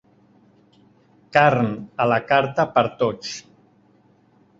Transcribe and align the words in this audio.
Carn 1.37 1.69
a 2.05 2.07
la 2.11 2.17
carta 2.31 2.65
per 2.79 2.85
a 2.89 2.91
tots 3.03 3.35